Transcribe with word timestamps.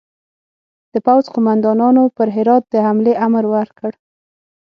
د 0.93 0.95
پوځ 1.05 1.25
قوماندانانو 1.33 2.03
پر 2.17 2.27
هرات 2.35 2.63
د 2.69 2.75
حملې 2.85 3.13
امر 3.25 3.43
ورکړ. 3.55 3.91